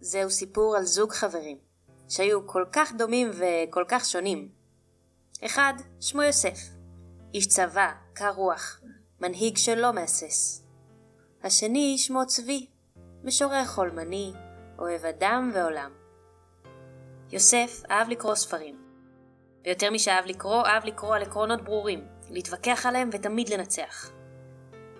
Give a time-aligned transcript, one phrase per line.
[0.00, 1.58] זהו סיפור על זוג חברים,
[2.08, 4.48] שהיו כל כך דומים וכל כך שונים.
[5.44, 6.58] אחד, שמו יוסף,
[7.34, 8.80] איש צבא, קר רוח,
[9.20, 10.62] מנהיג שלא מהסס.
[11.42, 12.66] השני, שמו צבי,
[13.24, 14.32] משורר חולמני,
[14.78, 15.90] אוהב אדם ועולם.
[17.30, 18.82] יוסף אהב לקרוא ספרים.
[19.64, 24.10] ויותר משאהב לקרוא, אהב לקרוא על עקרונות ברורים, להתווכח עליהם ותמיד לנצח.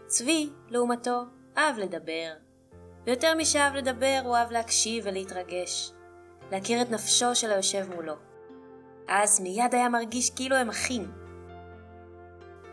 [0.07, 1.23] צבי, לעומתו,
[1.59, 2.48] אהב לדבר.
[3.09, 5.93] ויותר משאהב לדבר, הוא אהב להקשיב ולהתרגש.
[6.53, 8.15] להכיר את נפשו של היושב מולו.
[9.09, 11.13] אז מיד היה מרגיש כאילו הם אחים.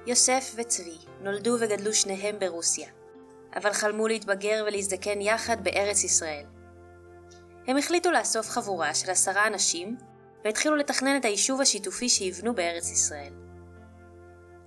[0.08, 2.90] יוסף וצבי נולדו וגדלו שניהם ברוסיה,
[3.56, 6.46] אבל חלמו להתבגר ולהזדקן יחד בארץ ישראל.
[7.68, 9.98] הם החליטו לאסוף חבורה של עשרה אנשים
[10.46, 13.34] והתחילו לתכנן את היישוב השיתופי שיבנו בארץ ישראל.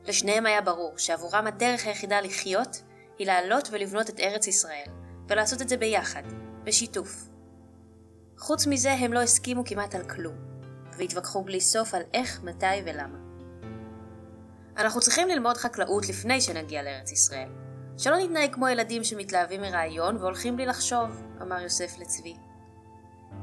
[0.04, 2.82] לשניהם היה ברור שעבורם הדרך היחידה לחיות
[3.18, 6.22] היא לעלות ולבנות את ארץ ישראל, ולעשות את זה ביחד,
[6.64, 7.28] בשיתוף.
[8.38, 10.34] חוץ מזה הם לא הסכימו כמעט על כלום,
[10.98, 13.18] והתווכחו בלי סוף על איך, מתי ולמה.
[14.76, 17.48] אנחנו צריכים ללמוד חקלאות לפני שנגיע לארץ ישראל.
[17.98, 22.36] שלא נתנהג כמו ילדים שמתלהבים מרעיון והולכים בלי לחשוב, אמר יוסף לצבי.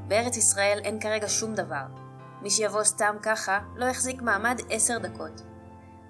[0.07, 1.85] בארץ ישראל אין כרגע שום דבר.
[2.41, 5.41] מי שיבוא סתם ככה, לא יחזיק מעמד עשר דקות.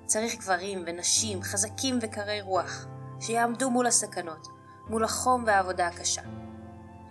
[0.06, 2.86] צריך גברים ונשים חזקים וקרי רוח,
[3.20, 4.48] שיעמדו מול הסכנות,
[4.89, 6.22] מול החום והעבודה הקשה.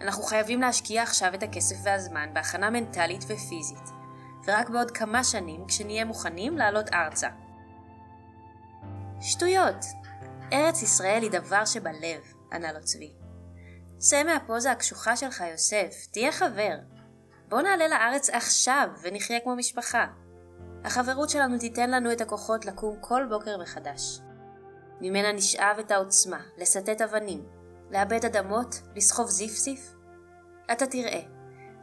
[0.01, 3.91] אנחנו חייבים להשקיע עכשיו את הכסף והזמן בהכנה מנטלית ופיזית,
[4.47, 7.29] ורק בעוד כמה שנים, כשנהיה מוכנים, לעלות ארצה.
[9.21, 9.85] שטויות!
[10.53, 12.21] ארץ ישראל היא דבר שבלב,
[12.53, 13.13] ענה לו צבי.
[13.99, 16.77] צא מהפוזה הקשוחה שלך, יוסף, תהיה חבר.
[17.49, 20.07] בוא נעלה לארץ עכשיו ונחיה כמו משפחה.
[20.85, 24.21] החברות שלנו תיתן לנו את הכוחות לקום כל בוקר מחדש.
[25.01, 27.45] ממנה נשאב את העוצמה, לסטט אבנים,
[27.95, 29.95] לאבד אדמות, לסחוב זיף-זיף.
[30.73, 31.21] אתה תראה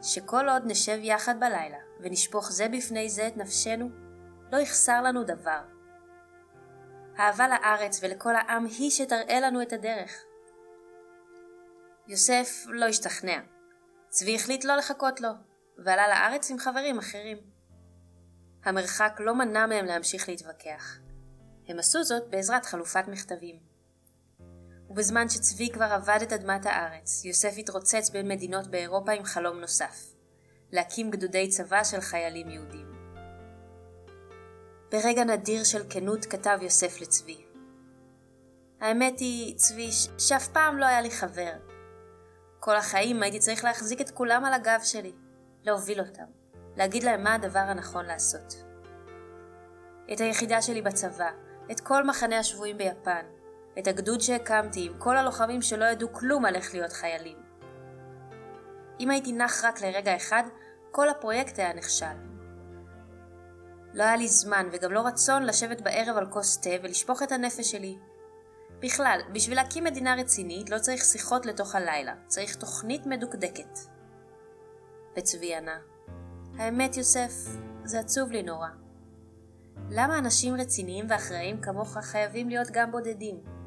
[0.02, 3.90] שכל עוד נשב יחד בלילה ונשפוך זה בפני זה את נפשנו,
[4.52, 5.60] לא יחסר לנו דבר.
[7.16, 10.24] האהבה לארץ ולכל העם היא שתראה לנו את הדרך.
[12.08, 13.40] יוסף לא השתכנע.
[14.08, 15.30] צבי החליט לא לחכות לו,
[15.84, 17.38] ועלה לארץ עם חברים אחרים.
[18.64, 20.98] המרחק לא מנע מהם להמשיך להתווכח.
[21.68, 23.71] הם עשו זאת בעזרת חלופת מכתבים.
[24.92, 30.14] ובזמן שצבי כבר עבד את אדמת הארץ, יוסף התרוצץ בין מדינות באירופה עם חלום נוסף
[30.72, 32.92] להקים גדודי צבא של חיילים יהודים.
[34.90, 37.44] ברגע נדיר של כנות כתב יוסף לצבי.
[38.80, 41.52] האמת היא, צבי, שאף פעם לא היה לי חבר.
[42.60, 45.12] כל החיים הייתי צריך להחזיק את כולם על הגב שלי,
[45.62, 46.26] להוביל אותם,
[46.76, 48.64] להגיד להם מה הדבר הנכון לעשות.
[50.12, 51.30] את היחידה שלי בצבא,
[51.70, 53.24] את כל מחנה השבויים ביפן,
[53.78, 57.36] את הגדוד שהקמתי עם כל הלוחמים שלא ידעו כלום על איך להיות חיילים.
[59.00, 60.42] אם הייתי נח רק לרגע אחד,
[60.90, 62.16] כל הפרויקט היה נכשל.
[63.94, 67.70] לא היה לי זמן וגם לא רצון לשבת בערב על כוס תה ולשפוך את הנפש
[67.70, 67.98] שלי.
[68.80, 73.78] בכלל, בשביל להקים מדינה רצינית לא צריך שיחות לתוך הלילה, צריך תוכנית מדוקדקת.
[75.16, 75.78] וצבי ענה,
[76.58, 77.32] האמת יוסף,
[77.84, 78.68] זה עצוב לי נורא.
[79.90, 83.61] למה אנשים רציניים ואחראיים כמוך חייבים להיות גם בודדים?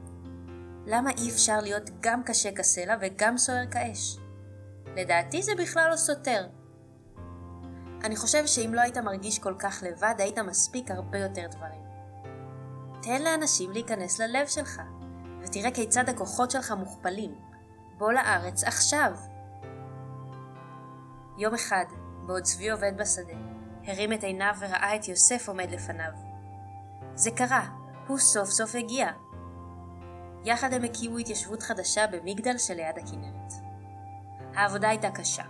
[0.87, 4.17] למה אי אפשר להיות גם קשה כסלע וגם סוער כאש?
[4.95, 6.47] לדעתי זה בכלל לא סותר.
[8.03, 11.81] אני חושב שאם לא היית מרגיש כל כך לבד, היית מספיק הרבה יותר דברים.
[13.01, 14.81] תן לאנשים להיכנס ללב שלך,
[15.41, 17.35] ותראה כיצד הכוחות שלך מוכפלים.
[17.97, 19.11] בוא לארץ עכשיו.
[21.37, 21.85] יום אחד,
[22.25, 23.33] בעוד צבי עובד בשדה,
[23.83, 26.11] הרים את עיניו וראה את יוסף עומד לפניו.
[27.15, 27.67] זה קרה,
[28.07, 29.11] הוא סוף סוף הגיע.
[30.45, 33.53] יחד הם הקימו התיישבות חדשה במגדל שליד הכנרת.
[34.55, 35.43] העבודה הייתה קשה.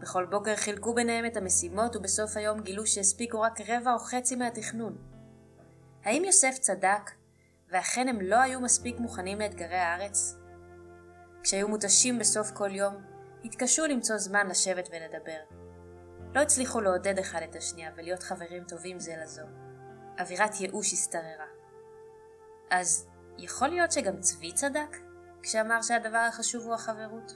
[0.00, 4.96] בכל בוקר חילקו ביניהם את המשימות ובסוף היום גילו שהספיקו רק רבע או חצי מהתכנון.
[6.04, 7.10] האם יוסף צדק,
[7.70, 10.36] ואכן הם לא היו מספיק מוכנים לאתגרי הארץ?
[11.42, 12.94] כשהיו מותשים בסוף כל יום,
[13.44, 15.38] התקשו למצוא זמן לשבת ולדבר.
[16.34, 19.42] לא הצליחו לעודד אחד את השנייה ולהיות חברים טובים זה לזו.
[20.20, 21.46] אווירת ייאוש השתררה.
[22.70, 24.96] אז יכול להיות שגם צבי צדק
[25.42, 27.32] כשאמר שהדבר החשוב הוא החברות?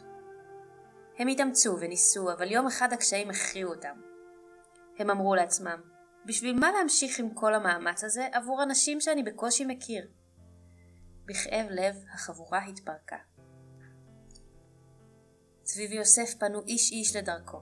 [1.18, 4.00] הם התאמצו וניסו, אבל יום אחד הקשיים הכריעו אותם.
[4.98, 5.80] הם אמרו לעצמם,
[6.26, 10.08] בשביל מה להמשיך עם כל המאמץ הזה עבור אנשים שאני בקושי מכיר?
[11.24, 13.16] בכאב לב החבורה התפרקה.
[15.62, 17.60] צבי ויוסף פנו איש איש לדרכו,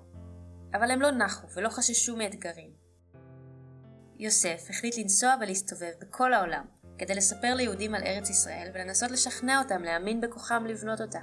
[0.75, 2.70] אבל הם לא נחו ולא חששו מאתגרים.
[4.19, 6.64] יוסף החליט לנסוע ולהסתובב בכל העולם,
[7.00, 11.19] כדי לספר ליהודים על ארץ ישראל ולנסות לשכנע אותם להאמין בכוחם לבנות אותה.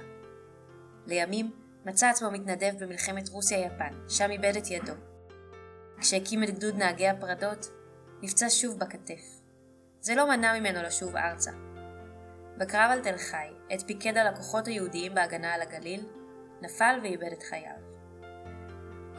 [1.06, 1.50] לימים
[1.84, 4.92] מצא עצמו מתנדב במלחמת רוסיה-יפן, שם איבד את ידו.
[6.00, 7.70] כשהקים את גדוד נהגי הפרדות,
[8.22, 9.40] נפצע שוב בכתף.
[10.00, 11.50] זה לא מנע ממנו לשוב ארצה.
[12.56, 16.06] בקרב על תל חי, עת פיקד על הכוחות היהודיים בהגנה על הגליל,
[16.62, 17.78] נפל ואיבד את חייו.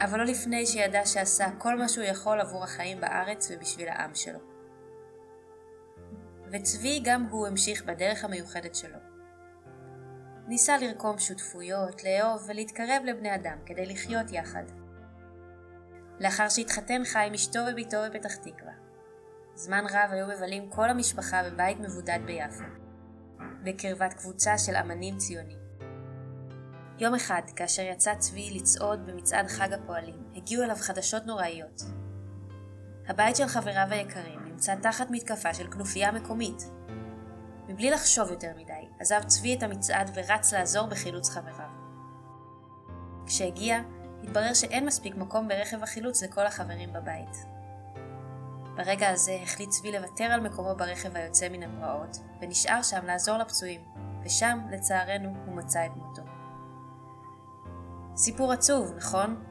[0.00, 4.49] אבל לא לפני שידע שעשה כל מה שהוא יכול עבור החיים בארץ ובשביל העם שלו.
[6.52, 8.98] וצבי גם הוא המשיך בדרך המיוחדת שלו.
[10.46, 14.64] ניסה לרקום שותפויות, לאהוב ולהתקרב לבני אדם כדי לחיות יחד.
[16.20, 18.72] לאחר שהתחתן חי עם אשתו וביתו בפתח תקווה.
[19.54, 22.64] זמן רב היו מבלים כל המשפחה בבית מבודד ביפו,
[23.62, 25.58] בקרבת קבוצה של אמנים ציונים.
[26.98, 31.82] יום אחד, כאשר יצא צבי לצעוד במצעד חג הפועלים, הגיעו אליו חדשות נוראיות.
[33.08, 36.70] הבית של חבריו היקרים נמצא תחת מתקפה של כנופיה מקומית.
[37.68, 41.68] מבלי לחשוב יותר מדי, עזב צבי את המצעד ורץ לעזור בחילוץ חבריו.
[43.26, 43.80] כשהגיע,
[44.22, 47.36] התברר שאין מספיק מקום ברכב החילוץ לכל החברים בבית.
[48.76, 53.80] ברגע הזה החליט צבי לוותר על מקומו ברכב היוצא מן הפרעות, ונשאר שם לעזור לפצועים,
[54.24, 56.22] ושם, לצערנו, הוא מצא את מותו.
[58.16, 59.44] סיפור עצוב, נכון?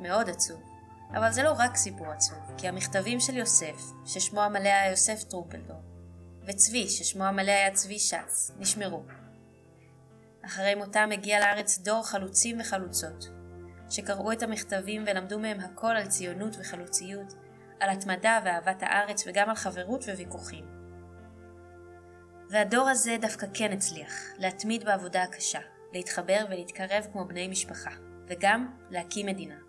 [0.00, 0.75] מאוד עצוב.
[1.10, 5.82] אבל זה לא רק סיפור עצוב, כי המכתבים של יוסף, ששמו המלא היה יוסף טרופלדור,
[6.46, 9.02] וצבי, ששמו המלא היה צבי שץ, נשמרו.
[10.44, 13.28] אחרי מותם הגיע לארץ דור חלוצים וחלוצות,
[13.90, 17.34] שקראו את המכתבים ולמדו מהם הכל על ציונות וחלוציות,
[17.80, 20.64] על התמדה ואהבת הארץ וגם על חברות וויכוחים.
[22.50, 25.60] והדור הזה דווקא כן הצליח, להתמיד בעבודה הקשה,
[25.92, 27.90] להתחבר ולהתקרב כמו בני משפחה,
[28.26, 29.65] וגם להקים מדינה.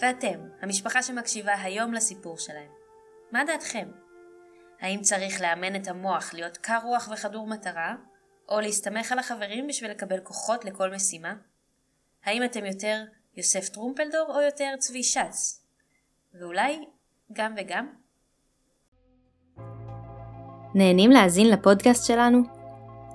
[0.00, 2.70] ואתם, המשפחה שמקשיבה היום לסיפור שלהם,
[3.32, 3.88] מה דעתכם?
[4.80, 7.94] האם צריך לאמן את המוח להיות קר רוח וחדור מטרה,
[8.48, 11.34] או להסתמך על החברים בשביל לקבל כוחות לכל משימה?
[12.24, 13.04] האם אתם יותר
[13.36, 15.64] יוסף טרומפלדור או יותר צבי שץ?
[16.40, 16.84] ואולי
[17.32, 17.88] גם וגם?
[20.74, 22.38] נהנים להאזין לפודקאסט שלנו?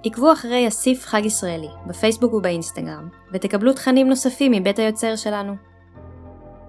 [0.05, 5.72] עקבו אחרי אסיף חג ישראלי בפייסבוק ובאינסטגרם, ותקבלו תכנים נוספים מבית היוצר שלנו.